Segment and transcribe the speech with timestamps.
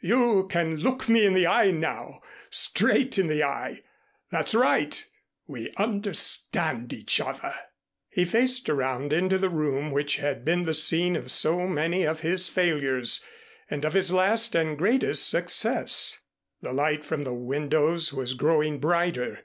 [0.00, 3.82] You can look me in the eye now, straight in the eye.
[4.28, 5.06] That's right.
[5.46, 7.54] We understand each other."
[8.10, 12.22] He faced around into the room which had been the scene of so many of
[12.22, 13.24] his failures,
[13.70, 16.18] and of his last and greatest success.
[16.60, 19.44] The light from the windows was growing brighter.